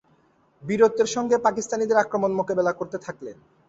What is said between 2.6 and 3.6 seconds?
করতে থাকলেন।